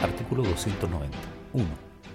Artículo 0.00 0.44
290. 0.44 1.18
1. 1.54 1.66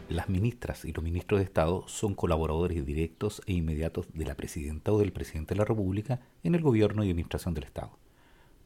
Las 0.08 0.30
ministras 0.30 0.86
y 0.86 0.94
los 0.94 1.04
ministros 1.04 1.42
de 1.42 1.44
Estado 1.44 1.84
son 1.88 2.16
colaboradores 2.16 2.86
directos 2.86 3.42
e 3.46 3.54
inmediatos 3.54 4.08
de 4.14 4.24
la 4.24 4.36
presidenta 4.36 4.94
o 4.94 5.00
del 5.00 5.12
presidente 5.12 5.54
de 5.54 5.58
la 5.60 5.66
República 5.66 6.22
en 6.44 6.56
el 6.56 6.62
gobierno 6.62 7.04
y 7.04 7.10
administración 7.10 7.54
del 7.54 7.66
Estado. 7.66 7.92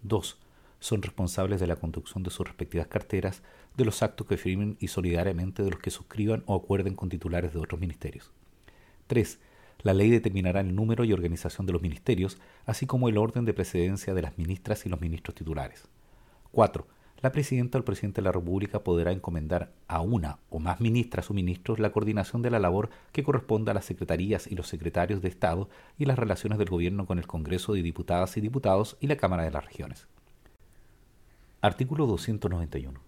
2 0.03 0.37
son 0.79 1.01
responsables 1.01 1.59
de 1.59 1.65
la 1.65 1.77
conducción 1.77 2.21
de 2.21 2.29
sus 2.29 2.45
respectivas 2.45 2.85
carteras, 2.85 3.41
de 3.75 3.85
los 3.85 4.03
actos 4.03 4.27
que 4.27 4.37
firmen 4.37 4.77
y 4.79 4.89
solidariamente 4.89 5.63
de 5.63 5.71
los 5.71 5.79
que 5.79 5.89
suscriban 5.89 6.43
o 6.45 6.55
acuerden 6.55 6.93
con 6.93 7.09
titulares 7.09 7.53
de 7.53 7.59
otros 7.59 7.81
ministerios. 7.81 8.31
3. 9.07 9.39
La 9.81 9.95
ley 9.95 10.11
determinará 10.11 10.61
el 10.61 10.75
número 10.75 11.03
y 11.03 11.13
organización 11.13 11.65
de 11.65 11.73
los 11.73 11.81
ministerios, 11.81 12.37
así 12.67 12.85
como 12.85 13.09
el 13.09 13.17
orden 13.17 13.45
de 13.45 13.55
precedencia 13.55 14.13
de 14.13 14.21
las 14.21 14.37
ministras 14.37 14.85
y 14.85 14.89
los 14.89 15.01
ministros 15.01 15.33
titulares. 15.33 15.87
4. 16.51 16.87
La 17.19 17.31
presidenta 17.31 17.77
o 17.77 17.79
el 17.79 17.83
presidente 17.83 18.21
de 18.21 18.25
la 18.25 18.31
República 18.31 18.83
podrá 18.83 19.11
encomendar 19.11 19.71
a 19.87 20.01
una 20.01 20.37
o 20.51 20.59
más 20.59 20.79
ministras 20.79 21.31
o 21.31 21.33
ministros 21.33 21.79
la 21.79 21.91
coordinación 21.91 22.43
de 22.43 22.51
la 22.51 22.59
labor 22.59 22.91
que 23.11 23.23
corresponda 23.23 23.71
a 23.71 23.75
las 23.75 23.85
secretarías 23.85 24.45
y 24.45 24.55
los 24.55 24.67
secretarios 24.67 25.21
de 25.21 25.29
Estado 25.29 25.67
y 25.97 26.05
las 26.05 26.19
relaciones 26.19 26.59
del 26.59 26.69
Gobierno 26.69 27.07
con 27.07 27.17
el 27.17 27.25
Congreso 27.25 27.73
de 27.73 27.81
Diputadas 27.81 28.37
y 28.37 28.41
Diputados 28.41 28.97
y 28.99 29.07
la 29.07 29.17
Cámara 29.17 29.43
de 29.43 29.51
las 29.51 29.65
Regiones. 29.65 30.07
Artículo 31.61 32.05
291. 32.05 33.01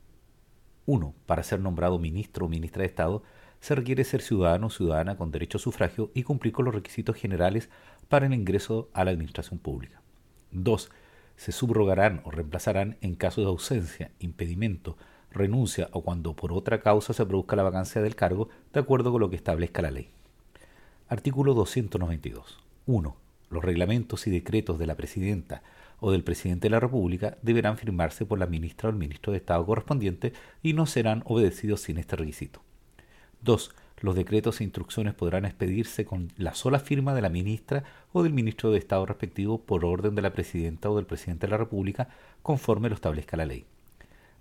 1. 0.88 1.14
Para 1.28 1.44
ser 1.44 1.60
nombrado 1.60 2.00
ministro 2.00 2.48
o 2.48 2.50
ministra 2.50 2.82
de 2.82 2.88
Estado, 2.88 3.22
se 3.60 3.76
requiere 3.76 4.04
ser 4.04 4.22
ciudadano 4.22 4.68
o 4.68 4.72
ciudadana 4.72 5.18
con 5.18 5.30
derecho 5.30 5.60
a 5.60 5.62
sufragio 5.62 6.10
y 6.16 6.24
cumplir 6.24 6.54
con 6.54 6.66
los 6.66 6.74
requisitos 6.74 7.16
generales 7.16 7.70
para 8.08 8.26
el 8.26 8.34
ingreso 8.34 8.90
a 8.94 9.06
la 9.06 9.12
administración 9.12 9.60
pública. 9.60 10.02
2. 10.52 10.90
Se 11.40 11.54
subrogarán 11.54 12.22
o 12.26 12.32
reemplazarán 12.32 12.98
en 13.00 13.16
caso 13.16 13.40
de 13.40 13.48
ausencia, 13.48 14.12
impedimento, 14.20 14.98
renuncia 15.32 15.88
o 15.94 16.02
cuando 16.02 16.36
por 16.36 16.52
otra 16.52 16.82
causa 16.82 17.14
se 17.14 17.26
produzca 17.26 17.56
la 17.56 17.64
vacancia 17.64 18.02
del 18.02 18.18
cargo, 18.18 18.50
de 18.74 18.82
acuerdo 18.82 19.10
con 19.14 19.22
lo 19.22 19.30
que 19.30 19.38
establezca 19.38 19.82
la 19.82 19.90
ley. 19.90 20.10
Artículo 21.08 21.54
292. 21.54 22.60
1. 22.88 23.16
Los 23.52 23.64
reglamentos 23.64 24.28
y 24.28 24.32
decretos 24.32 24.80
de 24.80 24.88
la 24.88 24.96
Presidenta 24.96 25.64
o 26.02 26.12
del 26.12 26.26
presidente 26.26 26.66
de 26.66 26.72
la 26.72 26.82
República 26.82 27.38
deberán 27.42 27.78
firmarse 27.78 28.26
por 28.26 28.38
la 28.38 28.46
ministra 28.46 28.90
o 28.90 28.92
el 28.92 28.98
ministro 28.98 29.32
de 29.32 29.38
Estado 29.38 29.66
correspondiente 29.66 30.34
y 30.62 30.74
no 30.74 30.88
serán 30.88 31.24
obedecidos 31.24 31.80
sin 31.80 32.00
este 32.00 32.18
requisito. 32.18 32.62
2. 33.44 33.74
Los 34.02 34.16
decretos 34.16 34.62
e 34.62 34.64
instrucciones 34.64 35.14
podrán 35.14 35.46
expedirse 35.46 36.06
con 36.06 36.32
la 36.38 36.54
sola 36.54 36.80
firma 36.80 37.14
de 37.14 37.22
la 37.22 37.30
ministra 37.30 37.84
o 38.14 38.24
del 38.24 38.34
ministro 38.34 38.72
de 38.72 38.78
Estado 38.78 39.06
respectivo 39.06 39.60
por 39.60 39.84
orden 39.84 40.16
de 40.16 40.22
la 40.22 40.32
presidenta 40.32 40.90
o 40.90 40.96
del 40.96 41.06
presidente 41.06 41.48
de 41.48 41.52
la 41.52 41.58
República 41.58 42.08
conforme 42.42 42.88
lo 42.88 42.96
establezca 42.96 43.36
la 43.36 43.46
ley. 43.46 43.66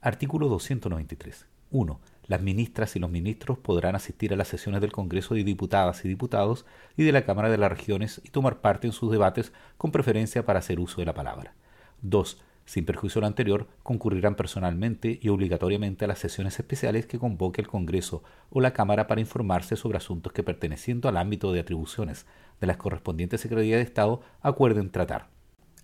Artículo 0.00 0.48
293. 0.48 1.46
1. 1.70 2.00
Las 2.28 2.40
ministras 2.40 2.94
y 2.94 2.98
los 2.98 3.10
ministros 3.10 3.58
podrán 3.58 3.96
asistir 3.96 4.32
a 4.32 4.36
las 4.36 4.48
sesiones 4.48 4.80
del 4.80 4.92
Congreso 4.92 5.34
de 5.34 5.44
Diputadas 5.44 6.04
y 6.04 6.08
Diputados 6.08 6.64
y 6.96 7.02
de 7.02 7.12
la 7.12 7.24
Cámara 7.24 7.50
de 7.50 7.58
las 7.58 7.70
Regiones 7.70 8.20
y 8.24 8.28
tomar 8.28 8.60
parte 8.60 8.86
en 8.86 8.92
sus 8.92 9.10
debates 9.10 9.52
con 9.76 9.90
preferencia 9.90 10.44
para 10.44 10.60
hacer 10.60 10.78
uso 10.78 11.00
de 11.00 11.06
la 11.06 11.14
palabra. 11.14 11.54
2. 12.02 12.40
Sin 12.68 12.84
perjuicio 12.84 13.22
lo 13.22 13.26
anterior, 13.26 13.66
concurrirán 13.82 14.34
personalmente 14.34 15.18
y 15.22 15.30
obligatoriamente 15.30 16.04
a 16.04 16.08
las 16.08 16.18
sesiones 16.18 16.58
especiales 16.58 17.06
que 17.06 17.18
convoque 17.18 17.62
el 17.62 17.66
Congreso 17.66 18.22
o 18.50 18.60
la 18.60 18.74
Cámara 18.74 19.06
para 19.06 19.22
informarse 19.22 19.74
sobre 19.74 19.96
asuntos 19.96 20.34
que 20.34 20.42
perteneciendo 20.42 21.08
al 21.08 21.16
ámbito 21.16 21.50
de 21.50 21.60
atribuciones 21.60 22.26
de 22.60 22.66
las 22.66 22.76
correspondientes 22.76 23.40
Secretarías 23.40 23.78
de 23.78 23.84
Estado 23.84 24.20
acuerden 24.42 24.90
tratar. 24.90 25.28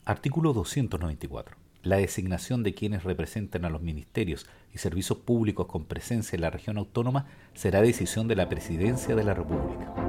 Artículo 0.04 0.52
294 0.52 1.56
la 1.84 1.96
designación 1.96 2.62
de 2.62 2.72
quienes 2.72 3.04
representen 3.04 3.66
a 3.66 3.70
los 3.70 3.82
ministerios 3.82 4.46
y 4.72 4.78
servicios 4.78 5.18
públicos 5.18 5.66
con 5.66 5.84
presencia 5.84 6.34
en 6.34 6.40
la 6.40 6.48
región 6.48 6.78
autónoma 6.78 7.26
será 7.52 7.82
decisión 7.82 8.26
de 8.26 8.36
la 8.36 8.48
Presidencia 8.48 9.14
de 9.14 9.24
la 9.24 9.34
República. 9.34 10.03